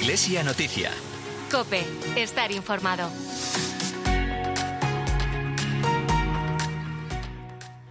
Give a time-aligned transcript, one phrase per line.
[0.00, 0.90] Iglesia Noticia.
[1.50, 1.82] Cope,
[2.16, 3.10] estar informado.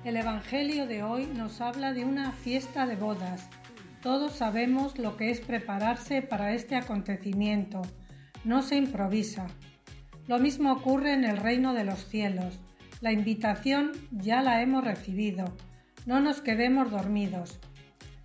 [0.03, 3.47] El Evangelio de hoy nos habla de una fiesta de bodas.
[4.01, 7.83] Todos sabemos lo que es prepararse para este acontecimiento.
[8.43, 9.45] No se improvisa.
[10.25, 12.59] Lo mismo ocurre en el reino de los cielos.
[13.01, 15.55] La invitación ya la hemos recibido.
[16.07, 17.59] No nos quedemos dormidos.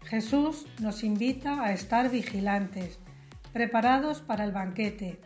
[0.07, 2.99] Jesús nos invita a estar vigilantes,
[3.54, 5.21] preparados para el banquete.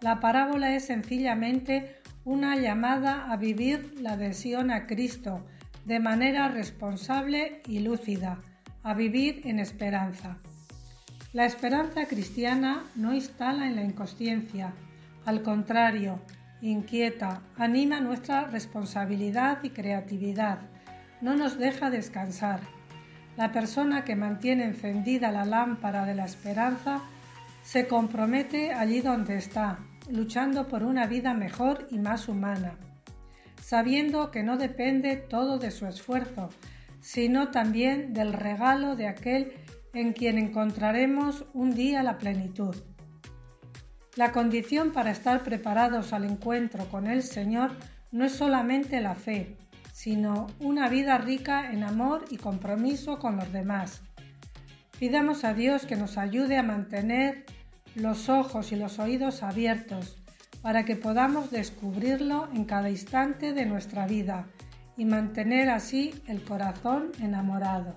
[0.00, 5.46] La parábola es sencillamente una llamada a vivir la adhesión a Cristo,
[5.84, 8.38] de manera responsable y lúcida,
[8.82, 10.38] a vivir en esperanza.
[11.32, 14.72] La esperanza cristiana no instala en la inconsciencia,
[15.24, 16.20] al contrario,
[16.60, 20.58] inquieta, anima nuestra responsabilidad y creatividad,
[21.20, 22.58] no nos deja descansar.
[23.36, 27.00] La persona que mantiene encendida la lámpara de la esperanza
[27.70, 29.78] se compromete allí donde está,
[30.10, 32.78] luchando por una vida mejor y más humana
[33.70, 36.48] sabiendo que no depende todo de su esfuerzo,
[37.00, 39.52] sino también del regalo de aquel
[39.92, 42.74] en quien encontraremos un día la plenitud.
[44.16, 47.70] La condición para estar preparados al encuentro con el Señor
[48.10, 49.56] no es solamente la fe,
[49.92, 54.02] sino una vida rica en amor y compromiso con los demás.
[54.98, 57.44] Pidamos a Dios que nos ayude a mantener
[57.94, 60.16] los ojos y los oídos abiertos
[60.62, 64.46] para que podamos descubrirlo en cada instante de nuestra vida
[64.96, 67.94] y mantener así el corazón enamorado.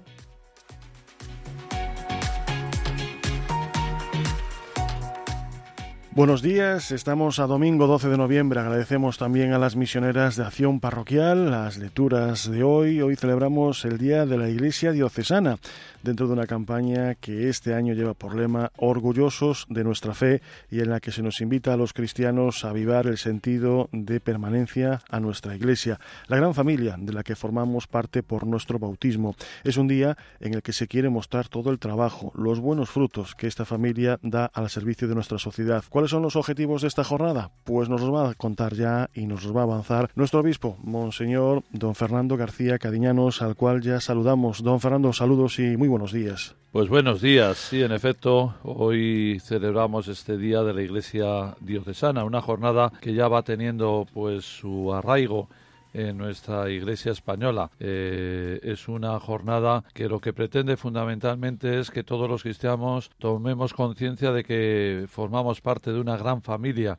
[6.16, 8.60] Buenos días, estamos a domingo 12 de noviembre.
[8.60, 13.02] Agradecemos también a las misioneras de acción parroquial las lecturas de hoy.
[13.02, 15.58] Hoy celebramos el Día de la Iglesia Diocesana
[16.04, 20.82] dentro de una campaña que este año lleva por lema Orgullosos de nuestra fe y
[20.82, 25.02] en la que se nos invita a los cristianos a avivar el sentido de permanencia
[25.10, 29.36] a nuestra Iglesia, la gran familia de la que formamos parte por nuestro bautismo.
[29.64, 33.34] Es un día en el que se quiere mostrar todo el trabajo, los buenos frutos
[33.34, 35.84] que esta familia da al servicio de nuestra sociedad.
[36.04, 37.52] ¿Cuáles son los objetivos de esta jornada?
[37.64, 40.76] Pues nos los va a contar ya y nos los va a avanzar nuestro obispo,
[40.84, 44.64] Monseñor Don Fernando García Cadiñanos, al cual ya saludamos.
[44.64, 46.58] Don Fernando, saludos y muy buenos días.
[46.74, 52.42] Pues buenos días, sí, en efecto, hoy celebramos este día de la Iglesia Diocesana, una
[52.42, 55.48] jornada que ya va teniendo pues su arraigo
[55.94, 57.70] en nuestra Iglesia española.
[57.80, 63.74] Eh, es una jornada que lo que pretende fundamentalmente es que todos los cristianos tomemos
[63.74, 66.98] conciencia de que formamos parte de una gran familia,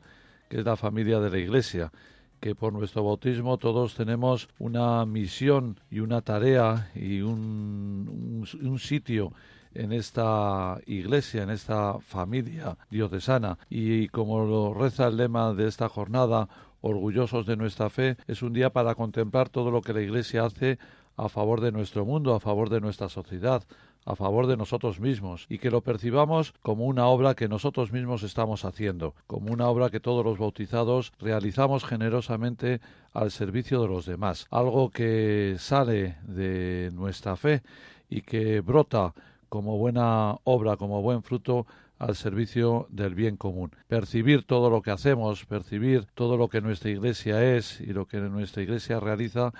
[0.49, 1.91] que es la familia de la Iglesia
[2.39, 9.33] que por nuestro bautismo todos tenemos una misión y una tarea y un, un, sitio
[9.73, 13.57] en esta iglesia, en esta familia diocesana.
[13.67, 16.47] Y como lo reza el lema de esta jornada,
[16.81, 20.77] orgullosos de nuestra fe, es un día para contemplar todo lo que la iglesia hace
[21.17, 23.63] a favor de nuestro mundo, a favor de nuestra sociedad,
[24.05, 28.23] a favor de nosotros mismos y que lo percibamos como una obra que nosotros mismos
[28.23, 32.81] estamos haciendo, como una obra que todos los bautizados realizamos generosamente
[33.13, 37.63] al servicio de los demás, algo que sale de nuestra fe
[38.09, 39.13] y que brota
[39.49, 41.65] como buena obra, como buen fruto
[41.99, 43.71] al servicio del bien común.
[43.87, 48.19] Percibir todo lo que hacemos, percibir todo lo que nuestra Iglesia es y lo que
[48.19, 49.53] nuestra Iglesia realiza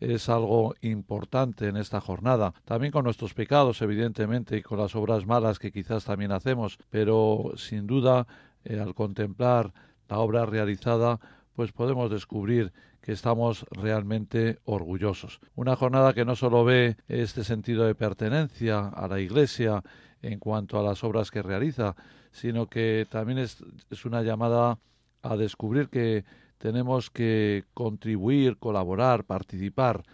[0.00, 2.54] es algo importante en esta jornada.
[2.64, 7.52] También con nuestros pecados, evidentemente, y con las obras malas que quizás también hacemos, pero
[7.56, 8.26] sin duda,
[8.64, 9.72] eh, al contemplar
[10.08, 11.20] la obra realizada,
[11.54, 15.40] pues podemos descubrir que estamos realmente orgullosos.
[15.54, 19.82] Una jornada que no solo ve este sentido de pertenencia a la Iglesia
[20.22, 21.94] en cuanto a las obras que realiza,
[22.30, 23.62] sino que también es,
[24.04, 24.78] una llamada
[25.22, 26.24] a descubrir que
[26.58, 30.04] tenemos que contribuir, colaborar, participar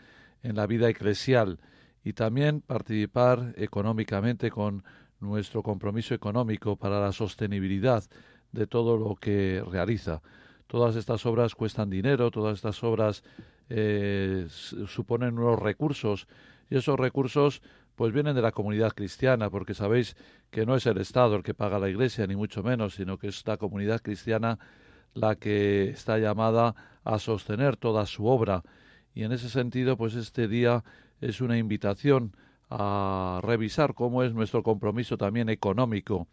[0.42, 1.60] en la vida eclesial
[2.02, 4.82] y también participar económicamente con
[5.20, 8.04] nuestro compromiso económico para la sostenibilidad
[8.52, 10.22] de todo lo que realiza.
[10.66, 13.22] Todas estas obras cuestan dinero, todas estas obras
[13.68, 16.28] eh, suponen unos recursos
[16.70, 17.62] y esos recursos
[17.98, 20.14] pues vienen de la comunidad cristiana, porque sabéis
[20.52, 23.26] que no es el Estado el que paga la Iglesia, ni mucho menos, sino que
[23.26, 24.60] es la comunidad cristiana
[25.14, 28.62] la que está llamada a sostener toda su obra.
[29.14, 30.84] Y en ese sentido, pues este día
[31.20, 32.36] es una invitación
[32.70, 36.28] a revisar cómo es nuestro compromiso también económico,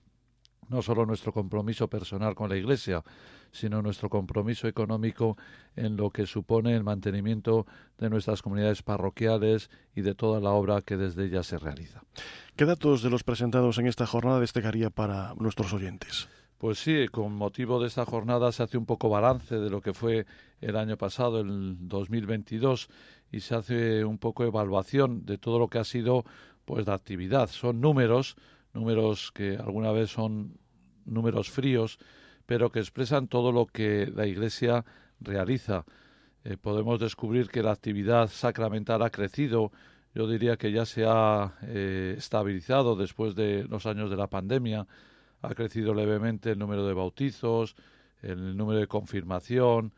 [0.69, 3.03] no solo nuestro compromiso personal con la Iglesia,
[3.51, 5.37] sino nuestro compromiso económico
[5.75, 7.65] en lo que supone el mantenimiento
[7.97, 12.01] de nuestras comunidades parroquiales y de toda la obra que desde ellas se realiza.
[12.55, 16.27] ¿Qué datos de los presentados en esta jornada destacaría para nuestros oyentes?
[16.57, 19.93] Pues sí, con motivo de esta jornada se hace un poco balance de lo que
[19.93, 20.25] fue
[20.61, 22.89] el año pasado, el 2022,
[23.31, 26.23] y se hace un poco evaluación de todo lo que ha sido
[26.63, 27.49] pues de actividad.
[27.49, 28.35] Son números,
[28.75, 30.59] números que alguna vez son
[31.05, 31.97] números fríos,
[32.45, 34.85] pero que expresan todo lo que la Iglesia
[35.19, 35.85] realiza.
[36.43, 39.71] Eh, podemos descubrir que la actividad sacramental ha crecido.
[40.13, 44.85] Yo diría que ya se ha eh, estabilizado después de los años de la pandemia
[45.45, 47.75] ha crecido levemente el número de bautizos,
[48.21, 49.93] el número de confirmación,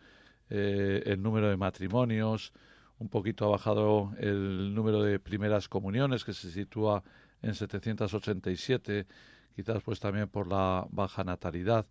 [0.50, 2.54] eh, el número de matrimonios,
[3.00, 7.04] un poquito ha bajado el número de primeras comuniones que se sitúa
[7.42, 9.08] en 787,
[9.56, 11.86] quizás pues también por la baja natalidad.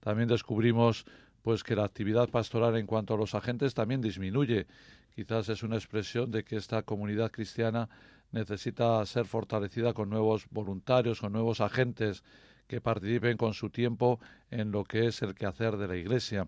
[0.00, 1.04] También descubrimos
[1.42, 4.66] pues que la actividad pastoral en cuanto a los agentes también disminuye.
[5.14, 7.88] Quizás es una expresión de que esta comunidad cristiana
[8.30, 12.22] necesita ser fortalecida con nuevos voluntarios, con nuevos agentes
[12.66, 16.46] que participen con su tiempo en lo que es el quehacer de la Iglesia.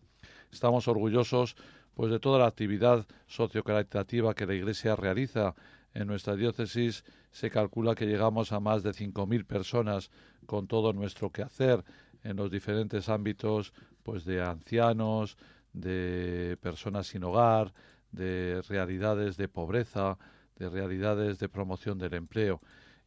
[0.52, 1.56] Estamos orgullosos
[1.94, 5.55] pues de toda la actividad sociocaritativa que la Iglesia realiza.
[5.94, 10.10] En nuestra diócesis se calcula que llegamos a más de 5.000 personas
[10.46, 11.84] con todo nuestro quehacer
[12.22, 13.72] en los diferentes ámbitos
[14.02, 15.37] pues de ancianos,
[15.72, 17.72] de personas sin hogar,
[18.12, 20.19] de realidades de pobreza,
[20.56, 22.60] de realidades de promoción del empleo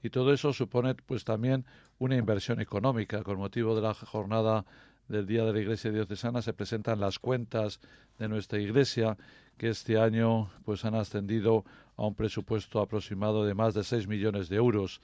[0.04, 1.66] y todo eso supone pues también
[1.98, 3.24] una inversión económica.
[3.24, 4.66] Con motivo de la jornada
[5.08, 7.80] del Día de la Iglesia Diocesana se presentan las cuentas
[8.18, 9.18] de nuestra Iglesia
[9.58, 11.66] que este año pues han ascendido
[11.96, 15.02] a un presupuesto aproximado de más de 6 millones de euros.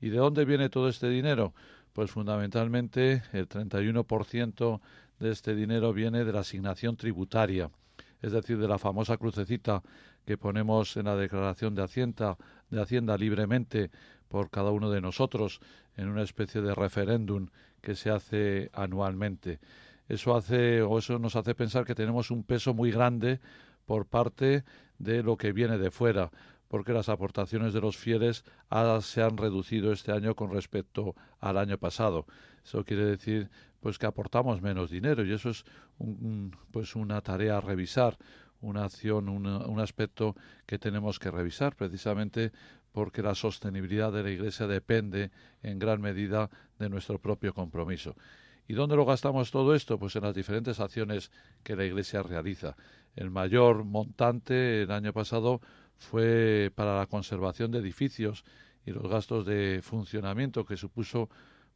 [0.00, 1.52] ¿Y de dónde viene todo este dinero?
[1.92, 4.80] Pues fundamentalmente el 31%
[5.18, 7.70] de este dinero viene de la asignación tributaria,
[8.22, 9.82] es decir, de la famosa crucecita
[10.24, 12.36] que ponemos en la declaración de Hacienda,
[12.70, 13.90] de Hacienda libremente
[14.30, 15.60] por cada uno de nosotros
[15.96, 17.48] en una especie de referéndum
[17.82, 19.58] que se hace anualmente.
[20.08, 23.40] Eso hace o eso nos hace pensar que tenemos un peso muy grande
[23.86, 24.64] por parte
[24.98, 26.30] de lo que viene de fuera,
[26.68, 28.44] porque las aportaciones de los fieles
[29.00, 32.26] se han reducido este año con respecto al año pasado.
[32.64, 33.50] Eso quiere decir
[33.80, 35.64] pues que aportamos menos dinero y eso es
[35.98, 38.16] un, pues una tarea a revisar,
[38.60, 40.34] una acción, un aspecto
[40.66, 42.52] que tenemos que revisar precisamente
[42.92, 45.30] porque la sostenibilidad de la Iglesia depende
[45.62, 48.16] en gran medida de nuestro propio compromiso.
[48.66, 49.98] ¿Y dónde lo gastamos todo esto?
[49.98, 51.30] Pues en las diferentes acciones
[51.62, 52.76] que la Iglesia realiza.
[53.16, 55.60] El mayor montante el año pasado
[55.96, 58.44] fue para la conservación de edificios
[58.86, 61.28] y los gastos de funcionamiento que supuso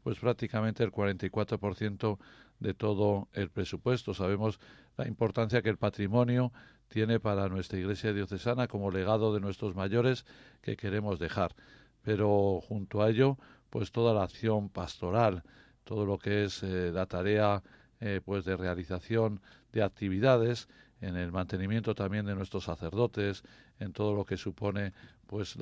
[0.03, 2.19] pues prácticamente el 44%
[2.61, 4.15] de todo el presupuesto.
[4.15, 4.61] Sabemos
[4.97, 6.53] la importancia que el patrimonio
[6.89, 10.25] tiene para nuestra Iglesia diocesana como legado de nuestros mayores
[10.63, 11.55] que queremos dejar.
[12.03, 13.39] Pero junto a ello,
[13.71, 15.43] pues toda la acción pastoral,
[15.85, 17.63] todo lo que es eh, la tarea
[18.01, 19.41] eh, pues de realización
[19.73, 20.69] de actividades
[21.01, 23.43] en el mantenimiento también de nuestros sacerdotes,
[23.79, 24.93] en todo lo que supone
[25.27, 25.57] pues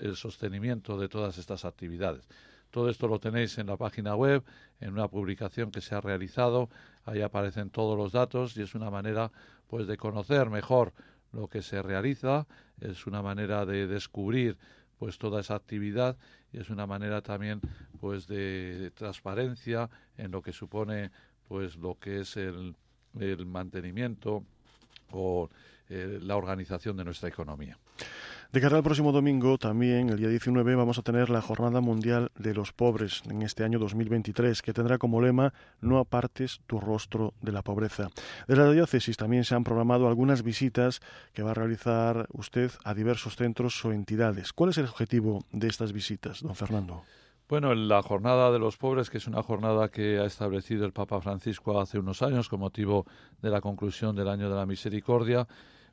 [0.00, 2.28] el sostenimiento de todas estas actividades.
[2.70, 4.42] Todo esto lo tenéis en la página web,
[4.80, 6.68] en una publicación que se ha realizado.
[7.04, 9.30] Ahí aparecen todos los datos y es una manera
[9.68, 10.92] pues de conocer mejor
[11.32, 12.46] lo que se realiza,
[12.80, 14.56] es una manera de descubrir
[14.98, 16.16] pues toda esa actividad
[16.52, 17.60] y es una manera también
[18.00, 21.10] pues de, transparencia en lo que supone
[21.48, 22.76] pues lo que es el,
[23.46, 24.44] mantenimiento
[25.12, 25.48] o
[25.88, 27.78] eh, la organización de nuestra economía.
[28.54, 32.30] De cara al próximo domingo, también el día 19, vamos a tener la Jornada Mundial
[32.38, 37.34] de los Pobres en este año 2023, que tendrá como lema No apartes tu rostro
[37.42, 38.10] de la pobreza.
[38.46, 41.00] De la diócesis también se han programado algunas visitas
[41.32, 44.52] que va a realizar usted a diversos centros o entidades.
[44.52, 47.02] ¿Cuál es el objetivo de estas visitas, don Fernando?
[47.48, 51.20] Bueno, la Jornada de los Pobres, que es una jornada que ha establecido el Papa
[51.20, 53.04] Francisco hace unos años con motivo
[53.42, 55.48] de la conclusión del Año de la Misericordia,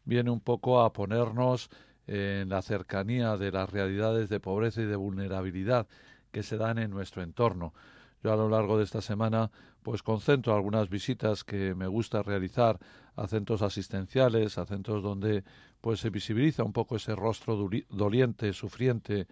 [0.05, 1.71] viene un poco a ponernos
[2.11, 5.87] en la cercanía de las realidades de pobreza y de vulnerabilidad
[6.31, 7.73] que se dan en nuestro entorno.
[8.21, 9.49] Yo a lo largo de esta semana
[9.81, 12.77] pues concentro algunas visitas que me gusta realizar
[13.15, 15.45] a centros asistenciales, a centros donde
[15.79, 19.27] pues se visibiliza un poco ese rostro doliente, sufriente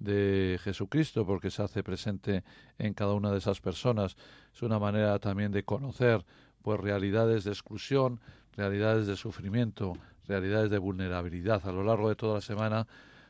[0.00, 2.42] de Jesucristo, porque se hace presente
[2.76, 4.16] en cada una de esas personas.
[4.52, 6.24] Es una manera también de conocer
[6.60, 8.20] pues realidades de exclusión,
[8.56, 9.94] realidades de sufrimiento,
[10.28, 11.66] realidades de vulnerabilidad.
[11.66, 12.86] A lo largo de toda la semana,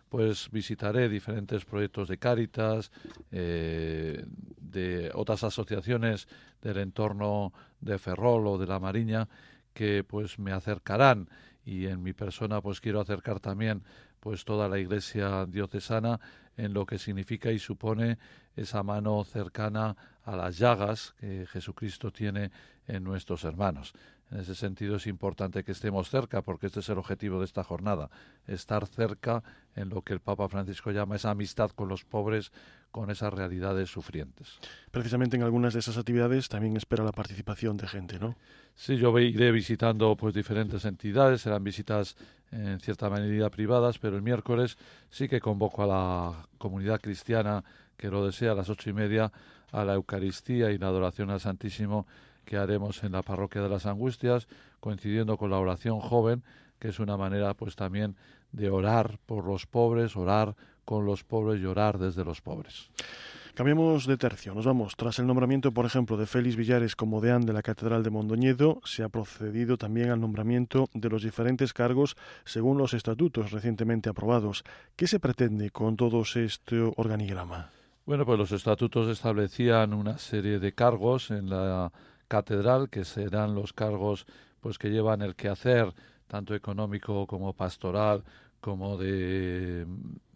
[0.08, 2.90] pues visitaré diferentes proyectos de Cáritas,
[3.30, 4.24] eh,
[4.58, 6.28] de otras asociaciones
[6.62, 9.28] del entorno de Ferrol o de la Mariña
[9.74, 11.28] que pues me acercarán
[11.64, 13.82] y en mi persona pues quiero acercar también
[14.20, 16.18] pues toda la iglesia diocesana
[16.56, 18.18] en lo que significa y supone
[18.56, 22.50] esa mano cercana a las llagas que Jesucristo tiene
[22.88, 23.92] en nuestros hermanos.
[24.30, 27.62] En ese sentido es importante que estemos cerca, porque este es el objetivo de esta
[27.62, 28.10] jornada,
[28.46, 29.44] estar cerca
[29.76, 32.50] en lo que el Papa Francisco llama esa amistad con los pobres,
[32.90, 34.58] con esas realidades sufrientes.
[34.90, 38.36] Precisamente en algunas de esas actividades también espera la participación de gente, ¿no?
[38.74, 42.16] Sí, yo iré visitando pues diferentes entidades, serán visitas
[42.50, 44.76] en cierta medida privadas, pero el miércoles
[45.08, 47.64] sí que convoco a la comunidad cristiana
[47.96, 49.32] que lo desea a las ocho y media
[49.72, 52.06] a la Eucaristía y la adoración al Santísimo
[52.46, 54.48] que haremos en la parroquia de las Angustias,
[54.80, 56.42] coincidiendo con la oración joven,
[56.78, 58.16] que es una manera pues también
[58.52, 60.54] de orar por los pobres, orar
[60.86, 62.88] con los pobres y orar desde los pobres.
[63.54, 64.96] Cambiamos de tercio, nos vamos.
[64.96, 68.82] Tras el nombramiento, por ejemplo, de Félix Villares como deán de la Catedral de Mondoñedo,
[68.84, 74.62] se ha procedido también al nombramiento de los diferentes cargos según los estatutos recientemente aprobados.
[74.94, 77.70] ¿Qué se pretende con todo este organigrama?
[78.04, 81.90] Bueno, pues los estatutos establecían una serie de cargos en la
[82.28, 84.26] catedral, que serán los cargos
[84.60, 85.94] pues que llevan el quehacer
[86.26, 88.24] tanto económico como pastoral,
[88.60, 89.86] como de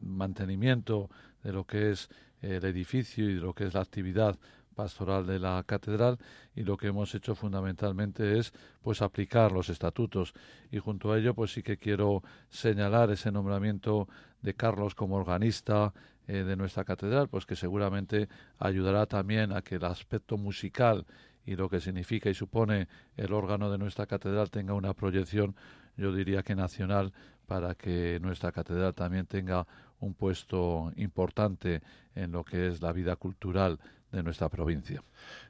[0.00, 1.10] mantenimiento
[1.42, 2.08] de lo que es
[2.42, 4.38] el edificio y de lo que es la actividad
[4.74, 6.18] pastoral de la catedral.
[6.54, 10.32] Y lo que hemos hecho fundamentalmente es pues aplicar los estatutos.
[10.70, 14.08] Y junto a ello pues sí que quiero señalar ese nombramiento
[14.42, 15.92] de Carlos como organista
[16.28, 18.28] eh, de nuestra catedral pues que seguramente
[18.58, 21.04] ayudará también a que el aspecto musical
[21.46, 25.56] y lo que significa y supone el órgano de nuestra catedral tenga una proyección,
[25.96, 27.12] yo diría que nacional,
[27.46, 29.66] para que nuestra catedral también tenga
[29.98, 31.82] un puesto importante
[32.14, 33.78] en lo que es la vida cultural
[34.12, 35.02] de nuestra provincia.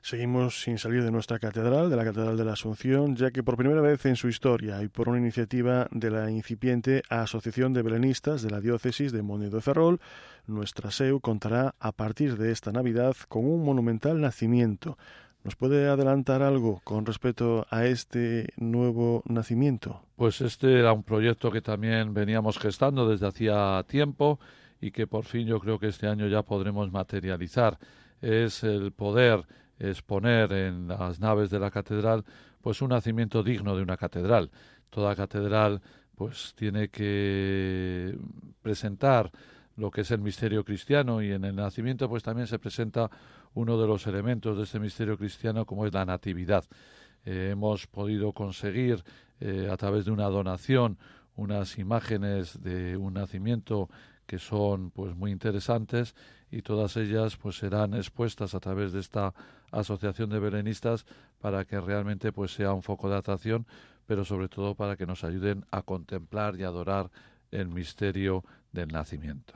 [0.02, 3.56] Seguimos sin salir de nuestra catedral, de la Catedral de la Asunción, ya que por
[3.56, 8.42] primera vez en su historia y por una iniciativa de la incipiente Asociación de Belenistas
[8.42, 10.00] de la Diócesis de Monedo de Ferrol,
[10.46, 14.98] nuestra SEU contará a partir de esta Navidad con un monumental nacimiento
[15.42, 20.02] ¿Nos puede adelantar algo con respecto a este nuevo nacimiento?
[20.16, 24.38] Pues este era un proyecto que también veníamos gestando desde hacía tiempo
[24.82, 27.78] y que por fin yo creo que este año ya podremos materializar.
[28.20, 29.46] Es el poder
[29.78, 32.22] exponer en las naves de la catedral
[32.60, 34.50] pues un nacimiento digno de una catedral.
[34.90, 35.80] Toda catedral
[36.16, 38.14] pues tiene que
[38.60, 39.32] presentar
[39.76, 43.10] lo que es el misterio cristiano y en el nacimiento pues también se presenta
[43.54, 46.64] uno de los elementos de este misterio cristiano como es la natividad.
[47.24, 49.02] Eh, hemos podido conseguir
[49.40, 50.98] eh, a través de una donación
[51.36, 53.88] unas imágenes de un nacimiento
[54.26, 56.14] que son pues muy interesantes
[56.50, 59.34] y todas ellas pues serán expuestas a través de esta
[59.70, 61.06] asociación de belenistas
[61.40, 63.66] para que realmente pues sea un foco de atracción
[64.06, 67.10] pero sobre todo para que nos ayuden a contemplar y adorar
[67.52, 69.54] el misterio del nacimiento.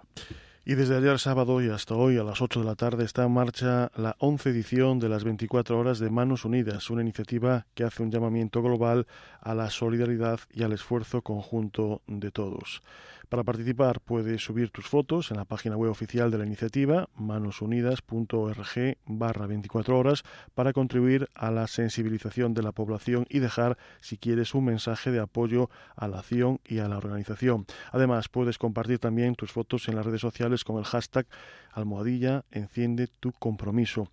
[0.67, 3.33] Y desde ayer sábado y hasta hoy a las 8 de la tarde está en
[3.33, 8.03] marcha la 11 edición de las 24 horas de Manos Unidas, una iniciativa que hace
[8.03, 9.07] un llamamiento global
[9.43, 12.83] a la solidaridad y al esfuerzo conjunto de todos.
[13.29, 18.97] Para participar puedes subir tus fotos en la página web oficial de la iniciativa manosunidas.org
[19.07, 20.23] barra 24 horas
[20.55, 25.19] para contribuir a la sensibilización de la población y dejar, si quieres, un mensaje de
[25.19, 27.67] apoyo a la acción y a la organización.
[27.91, 31.27] Además, puedes compartir también tus fotos en las redes sociales con el hashtag
[31.73, 34.09] almohadilla enciende tu compromiso.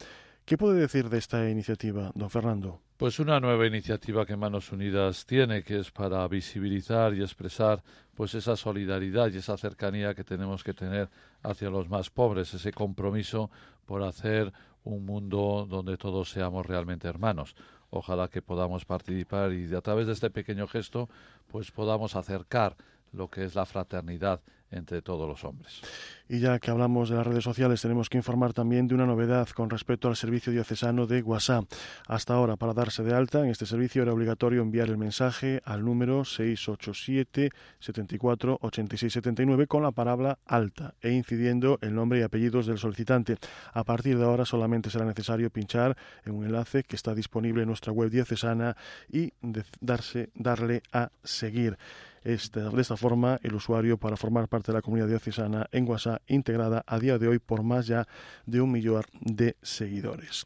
[0.46, 2.82] ¿Qué puede decir de esta iniciativa, don Fernando?
[2.98, 7.84] Pues una nueva iniciativa que Manos Unidas tiene, que es para visibilizar y expresar
[8.16, 11.10] pues esa solidaridad y esa cercanía que tenemos que tener
[11.42, 13.50] hacia los más pobres, ese compromiso
[13.86, 17.56] por hacer un mundo donde todos seamos realmente hermanos.
[17.90, 21.10] Ojalá que podamos participar y a través de este pequeño gesto
[21.48, 22.78] pues podamos acercar
[23.12, 24.42] lo que es la fraternidad
[24.72, 25.82] entre todos los hombres.
[26.30, 29.50] Y ya que hablamos de las redes sociales, tenemos que informar también de una novedad
[29.50, 31.66] con respecto al servicio diocesano de WhatsApp.
[32.08, 35.84] Hasta ahora, para darse de alta en este servicio era obligatorio enviar el mensaje al
[35.84, 37.50] número 687
[37.80, 43.38] 74 86 79 con la palabra alta e incidiendo el nombre y apellidos del solicitante.
[43.74, 47.68] A partir de ahora solamente será necesario pinchar en un enlace que está disponible en
[47.68, 48.78] nuestra web diocesana
[49.10, 49.34] y
[49.82, 51.78] darse, darle a seguir.
[52.24, 56.22] Este, de esta forma, el usuario para formar parte de la comunidad diocesana en WhatsApp
[56.28, 58.08] integrada a día de hoy por más ya
[58.46, 60.46] de un millón de seguidores.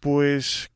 [0.00, 0.70] Pues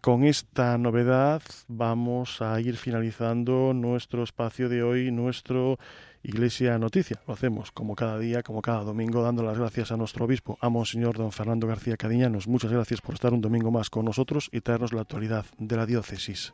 [0.00, 5.78] con esta novedad vamos a ir finalizando nuestro espacio de hoy, nuestro
[6.22, 7.20] Iglesia Noticia.
[7.26, 10.68] Lo hacemos como cada día, como cada domingo, dando las gracias a nuestro obispo, a
[10.68, 12.48] Monseñor don Fernando García Cadiñanos.
[12.48, 15.86] Muchas gracias por estar un domingo más con nosotros y traernos la actualidad de la
[15.86, 16.52] diócesis.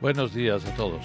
[0.00, 1.04] Buenos días a todos.